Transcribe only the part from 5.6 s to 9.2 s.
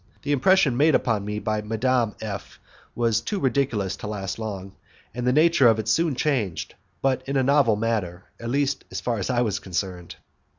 of it soon changed, but in a novel manner, at least as far